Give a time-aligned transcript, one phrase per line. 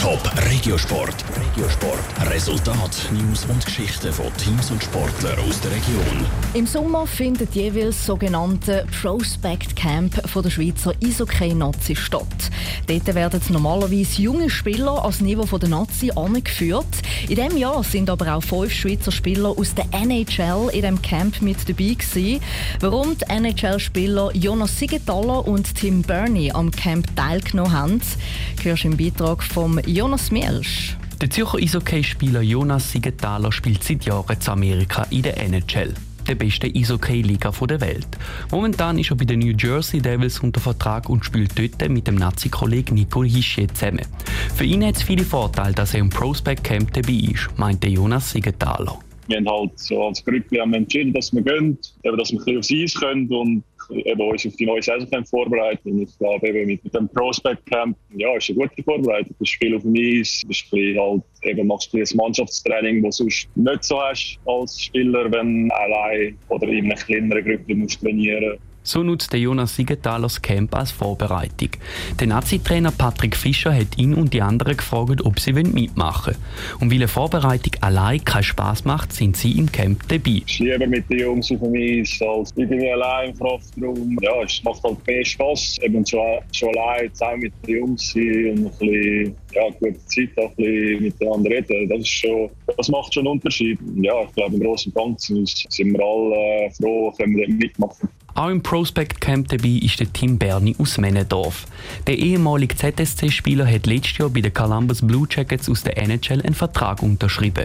[0.00, 1.14] Top Regiosport.
[1.36, 2.30] Regiosport.
[2.30, 6.24] Resultat, News und Geschichten von Teams und Sportlern aus der Region.
[6.54, 12.50] Im Sommer findet jeweils das sogenannte Prospect Camp von der Schweizer Eishockey-Nazi statt.
[12.86, 16.86] Dort werden normalerweise junge Spieler als Niveau von der Nazi angeführt.
[17.28, 21.42] In diesem Jahr sind aber auch fünf Schweizer Spieler aus der NHL in dem Camp
[21.42, 22.40] mit dabei gewesen.
[22.80, 28.00] Warum die NHL-Spieler Jonas Siegenthaler und Tim Burney am Camp teilgenommen haben,
[28.62, 30.96] hörst du im Beitrag vom Jonas Mielsch.
[31.20, 35.94] Der Zürcher Eishockey-Spieler Jonas Siegenthaler spielt seit Jahren zu Amerika in der NHL
[36.28, 38.06] der besten Eishockey-Liga der Welt.
[38.52, 42.14] Momentan ist er bei den New Jersey Devils unter Vertrag und spielt dort mit dem
[42.14, 44.06] Nazi-Kollegen Nico Hischier zusammen.
[44.54, 48.30] Für ihn hat es viele Vorteile, dass er im Prospect Camp dabei ist, meinte Jonas
[48.30, 49.00] Siegenthaler.
[49.30, 52.72] Wir haben halt so als Gruppe entschieden, dass wir gehen, dass wir ein bisschen aufs
[52.72, 53.62] Eis können und
[54.04, 55.92] eben uns auf die neue Saison vorbereiten.
[55.92, 59.34] Und ich glaube, eben mit dem Prospect Camp, ja, ist eine gute Vorbereitung.
[59.38, 63.24] Das Spiel auf dem Eis, das Spiel halt, eben machst du ein Mannschaftstraining, das du
[63.24, 68.00] sonst nicht so hast als Spieler, wenn du allein oder in einer kleineren Gruppe musst
[68.00, 68.69] trainieren musst.
[68.82, 71.68] So nutzt Jonas Siegenthaler das Camp als Vorbereitung.
[72.18, 76.80] Der Nazi-Trainer Patrick Fischer hat ihn und die anderen gefragt, ob sie mitmachen wollen.
[76.80, 80.42] Und weil eine Vorbereitung allein keinen Spass macht, sind sie im Camp dabei.
[80.46, 84.18] Ich lieber mit den Jungs auf dem Eis als irgendwie allein im Kraftraum.
[84.22, 85.76] Ja, es macht halt mehr Spass.
[85.82, 90.30] Eben schon, schon allein zusammen mit den Jungs sein und ein bisschen ja, gute Zeit
[90.38, 91.88] auch ein bisschen miteinander reden.
[91.90, 93.78] Das, ist schon, das macht schon einen Unterschied.
[93.96, 98.08] Ja, ich glaube, im Großen und Ganzen sind wir alle froh, können wir mitmachen.
[98.34, 101.66] Auch im Prospect Camp dabei ist der Tim Berni aus Männendorf.
[102.06, 106.54] Der ehemalige ZSC-Spieler hat letztes Jahr bei den Columbus Blue Jackets aus der NHL einen
[106.54, 107.64] Vertrag unterschrieben.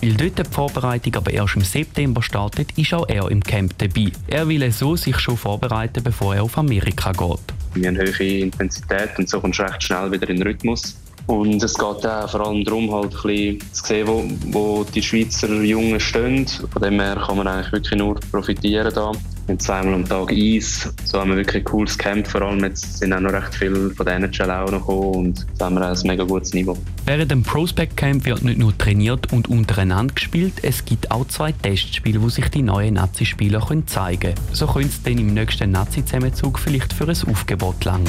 [0.00, 4.12] Weil dort die Vorbereitung aber erst im September startet, ist auch er im Camp dabei.
[4.28, 7.38] Er will so sich schon vorbereiten, bevor er auf Amerika geht.
[7.74, 10.96] Wir haben hohe Intensität und so kommst du recht schnell wieder in den Rhythmus.
[11.26, 15.02] Und es geht auch vor allem darum, halt ein bisschen zu sehen, wo, wo die
[15.02, 16.46] Schweizer Jungen stehen.
[16.46, 19.12] Von dem her kann man eigentlich wirklich nur profitieren da.
[19.46, 20.92] Wir zweimal am Tag Eis.
[21.04, 22.26] So haben wir wirklich ein cooles Camp.
[22.26, 25.46] Vor allem jetzt sind auch noch recht viele von der NHL auch noch gekommen und
[25.58, 26.76] da haben wir ein mega gutes Niveau.
[27.04, 31.52] Während dem Prospect Camp wird nicht nur trainiert und untereinander gespielt, es gibt auch zwei
[31.52, 34.34] Testspiele, wo sich die neuen Nazi-Spieler zeigen können.
[34.52, 38.08] So können sie dann im nächsten Nazi-Zusammenzug vielleicht für ein Aufgebot langen.